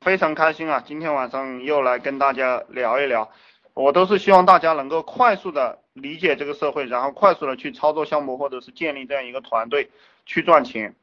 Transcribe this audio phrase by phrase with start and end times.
[0.00, 0.82] 非常开心啊！
[0.86, 3.30] 今天晚上又来跟大家聊一聊，
[3.74, 9.90] 我都是希望大家能够快速的理解这个社会，然后快速的去操作项目或者是建立这样一个团队
[10.24, 10.94] 去赚钱。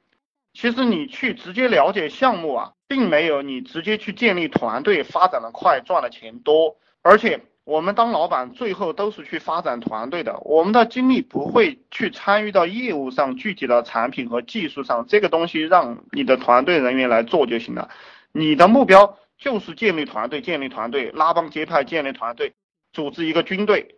[0.56, 6.76] 其实你去直接了解项目啊，并没有你直接去建立团队发展的快，赚的钱多。
[7.04, 17.90] 而且我们当老板最后都是去发展团队的，我们的精力不会去参与到业务上具体的产品和技术上，这个东西让你的团队人员来做就行了。
[18.38, 22.54] 你的目标就是建立团队，建立团队，拉帮结派，建立团队，
[22.94, 23.96] 组织一个军队，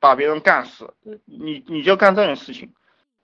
[0.00, 0.94] 把别人干死。
[1.26, 2.72] 你你就干这件事情。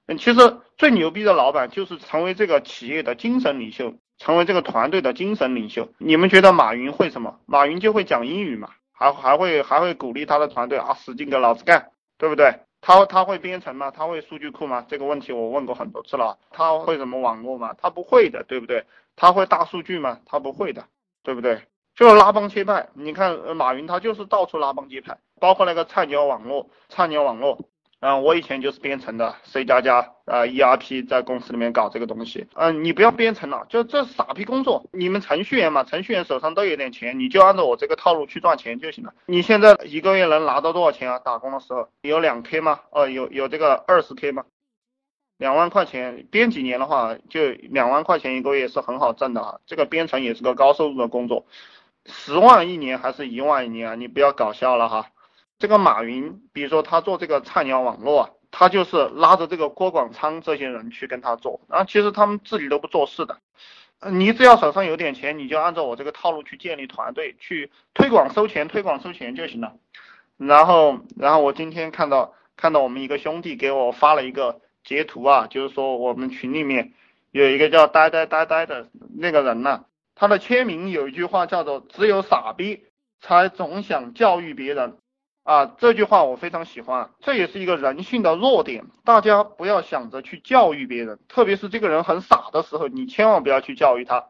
[0.07, 5.89] 嗯，其实最牛逼的老板就是成为这个企业的精神领袖，成为这个团队的精神领袖。
[5.99, 7.41] 你们觉得马云会什么？
[7.47, 12.61] 马云就会讲英语嘛，还还会还会鼓励他的团队啊，使劲给老子干，对不对？
[12.81, 13.91] 他他会编程吗？
[13.91, 14.87] 他会数据库吗？
[14.89, 16.39] 这个问题我问过很多次了。
[16.51, 17.75] 他会什么网络吗？
[17.77, 18.85] 他不会的，对不对？
[19.17, 20.21] 他会大数据吗？
[20.27, 20.85] 他不会的，
[21.23, 21.63] 对不对？
[21.95, 22.89] 就是拉帮结派。
[22.95, 27.59] 你看马云他就是到处拉帮结派，包括那个菜鸟网络，菜鸟网络。
[28.01, 32.47] 嗯，我以前就是编程的，C 加加啊，ERP 在公司里面搞这个东西。
[32.55, 34.89] 嗯，你不要编程了，就这傻逼工作。
[34.93, 39.13] 你们程序员嘛，程序员手上都有点钱，你就按照我这个套路去赚钱就行了。
[39.27, 41.19] 你现在一个月能拿到多少钱啊？
[41.19, 42.79] 打工的时候有两 K 吗？
[42.93, 44.45] 哦，有有这个二十 K 吗？
[45.37, 49.59] 两万块钱，编几年的话，就两万块钱一个月是很好挣的啊。
[49.67, 51.47] 这个编程也是个高收入的工作，
[52.07, 53.95] 十万一年还是一万一年啊？
[53.97, 55.11] 你不要搞笑了哈。
[55.59, 63.39] 这个马云，比如说他做这个菜鸟网络啊，他就是拉着这个郭广昌这些人去跟他做，然后其实他们自己都不做事的。
[64.13, 69.75] 你只要手上有点钱，你就按照我这个套路去建立团队，去推广收钱，推广收钱就行了。
[70.37, 76.93] 然后，然后我今天看到看到我们一个兄弟给我发了一个截图啊，就是说我们群里面
[77.33, 79.85] 有一个叫呆呆呆呆的那个人呢，
[80.15, 82.85] 他的签名有一句话叫做“只有傻逼
[83.21, 84.97] 才总想教育别人”。
[85.49, 88.85] 啊，这句话我非常喜欢，这也是一个人性的弱点。
[89.03, 94.27] 大家不要想着去教育别人，特别是这个人很傻的时候，你千万不要去教育他。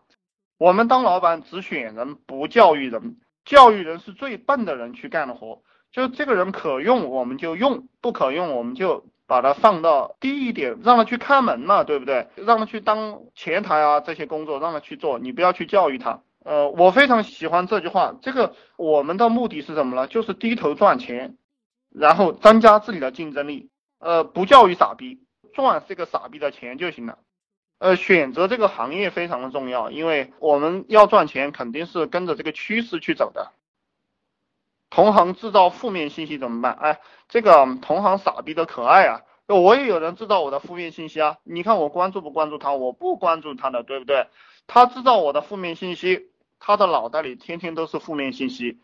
[0.59, 5.63] 我们当老板只选人不教育人，教育人是最笨的人去干的活。
[5.91, 12.29] 就这个人可用我们就用，不可用我们就把他放到低一点，让他去看门嘛，对不对？
[12.37, 16.21] 让他去当前台啊这些工作，让他去做，你不要去教育他。
[16.49, 18.15] 呃，我非常喜欢这句话。
[18.23, 20.07] 这个我们的目的是什么呢？
[20.07, 21.37] 就是低头赚钱，
[21.91, 23.69] 然后增加自己的竞争力。
[23.99, 25.21] 呃，不教育傻逼，
[25.53, 27.19] 赚这个傻逼的钱就行了。
[27.77, 33.53] 呃，选择这个行业非常的重要，因为我们要赚钱，肯定是跟着这个趋势去走的。
[34.89, 36.73] 同行制造负面信息怎么办？
[36.81, 39.21] 哎，这个同行傻逼的可爱啊！
[39.49, 41.37] 我也有人制造我的负面信息啊。
[41.45, 42.73] 你看我关注不关注他？
[42.73, 44.29] 我不关注他的，对不对？
[44.67, 46.31] 他制造我的负面信息。
[46.61, 48.79] 他的脑袋里天天都是负面信息，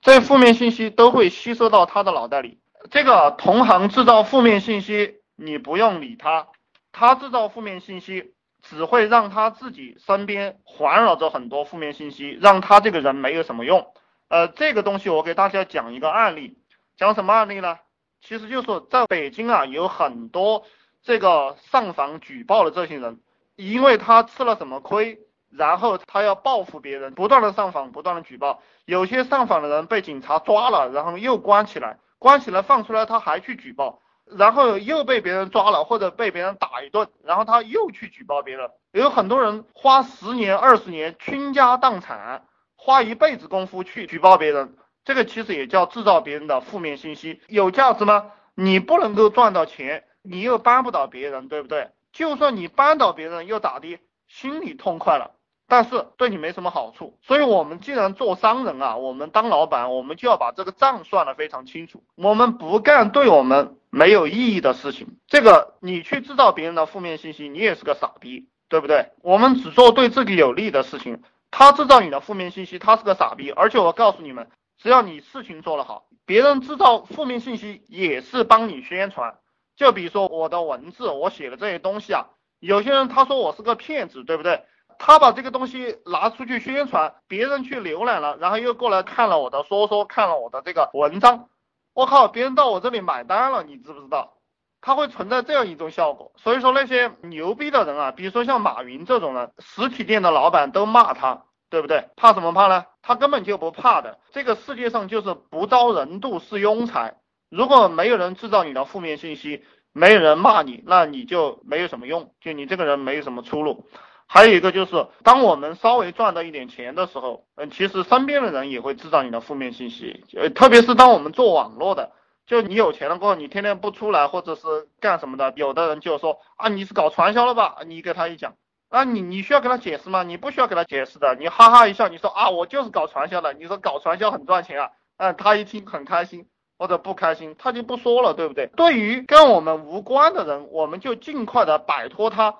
[0.00, 2.58] 这负面信息都会吸收到他的脑袋里。
[2.90, 6.48] 这个同行制造负面信息，你不用理他，
[6.92, 8.32] 他制造负面信息
[8.62, 13.92] 只会让他自己身边环绕着很多负面信息，让他这个人没有什么用。
[14.28, 16.56] 呃，这个东西我给大家讲一个案例，
[16.96, 17.78] 讲什么案例呢？
[18.20, 20.64] 其实就是在北京啊，有很多
[21.02, 23.20] 这个上访举报的这些人，
[23.56, 25.20] 因为他吃了什么亏。
[25.50, 28.62] 然后他要报复别人，不断的上访，不断的举报。
[28.84, 38.70] 有些上访的人被警察抓了，然后又关起来，关起来放出来，他还去举报，然后又被别人抓了，或者被别人打一顿，然后他又去举报别人。
[38.92, 42.44] 有很多人花十年、二十年倾家荡产，
[42.76, 48.32] 花一辈子功夫去举报别人，这个其实也叫制造别人的负面信息，有价值吗？
[48.54, 51.90] 你不能够赚到钱，你又帮不到别人，对不对？
[52.12, 53.98] 就算你帮到别人又咋的？
[54.28, 55.35] 心里痛快了。
[55.68, 62.04] 但是对你没什么好处，所以我们既然做商人啊，我们当老板，我们就要把这个账算得非常清楚。
[62.14, 65.18] 我们不干对我们没有意义的事情。
[65.26, 69.10] 这个你去制造别人的负面信息，你也是个傻逼，对不对？
[69.22, 71.22] 我们只做对自己有利的事情。
[71.50, 73.50] 他制造你的负面信息，他是个傻逼。
[73.50, 74.48] 而且我告诉你们，
[74.78, 79.38] 只要你事情做得好，别人制造负面信息也是帮你宣传。
[79.74, 82.26] 就比如说我的文字，我写的这些东西啊，
[82.60, 84.62] 有些人他说我是个骗子，对不对？
[84.98, 91.48] 他把这个东西拿出去宣传，别人去浏览了，然后又过来看了我的说说，看了我的这个文章，
[91.94, 94.34] 我靠，别人到我这里买单了，你知不知道？
[94.80, 96.32] 他会存在这样一种效果。
[96.36, 102.08] 所以说那些牛逼的人啊，比如说像马云这种人，实体店的老板都骂他，对不对？
[102.16, 102.84] 怕什么怕呢？
[103.02, 104.18] 他根本就不怕的。
[104.30, 107.16] 这个世界上就是不招人妒是庸才。
[107.48, 113.88] 如果没有人制造你的负面信息，没有人骂你，那你就没有什么用，就你这个人没有什么出路。
[114.28, 122.10] 还有一个就是，当我们稍微赚到一点钱的时候，嗯，其实身边的人也会制造你的负面信息，呃，特别是当我们做网络的，
[122.44, 124.62] 就你有钱了过后，你天天不出来或者是
[125.00, 127.76] 干什么的，有的人就说啊，你是搞传销了吧？
[127.86, 128.54] 你给他一讲，
[128.88, 130.24] 啊，你你需要跟他解释吗？
[130.24, 136.46] 你不需要给他解释的，你哈哈一笑，你说啊，我就是搞传销的，你说搞传销很赚钱啊，嗯，他一听很开心
[136.78, 138.66] 或者不开心，他就不说了，对不对？
[138.76, 142.56] 对于跟我们无关的人，我们就尽快的摆脱他。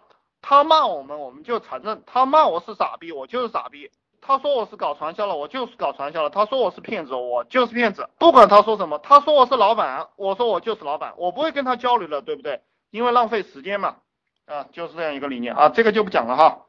[0.49, 3.89] 他骂我们，我们就承认；他骂我是傻逼，我就是傻逼；
[4.21, 8.09] 他说我是搞传销了，我就是搞传销了；他说我是骗子，我就是骗子。
[8.17, 12.61] 不管他说什么，他说我是老板，我说我就是老板，我不会跟他交流了，对不对？
[12.93, 13.97] 因为浪费时间嘛，
[14.45, 16.66] 啊，就是这样一个理念啊，这个就不讲了哈。